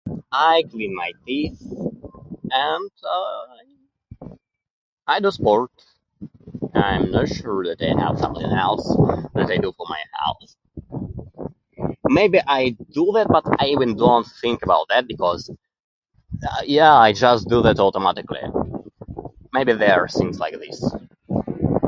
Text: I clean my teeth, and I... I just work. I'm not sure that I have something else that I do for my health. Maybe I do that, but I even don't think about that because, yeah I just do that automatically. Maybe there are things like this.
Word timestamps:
I 0.31 0.63
clean 0.71 0.95
my 0.95 1.11
teeth, 1.25 1.61
and 1.69 2.91
I... 3.07 3.49
I 5.07 5.19
just 5.19 5.39
work. 5.39 5.71
I'm 6.73 7.11
not 7.11 7.27
sure 7.27 7.63
that 7.65 7.81
I 7.81 8.01
have 8.01 8.17
something 8.19 8.45
else 8.45 8.87
that 9.35 9.47
I 9.51 9.57
do 9.57 9.73
for 9.75 9.85
my 9.89 9.99
health. 10.23 11.51
Maybe 12.07 12.39
I 12.45 12.75
do 12.93 13.11
that, 13.15 13.27
but 13.29 13.43
I 13.61 13.65
even 13.67 13.95
don't 13.97 14.27
think 14.41 14.63
about 14.63 14.87
that 14.89 15.07
because, 15.07 15.49
yeah 16.65 16.93
I 16.93 17.11
just 17.13 17.49
do 17.49 17.61
that 17.63 17.79
automatically. 17.79 18.39
Maybe 19.53 19.73
there 19.73 20.01
are 20.01 20.07
things 20.07 20.39
like 20.39 20.55
this. 20.59 20.79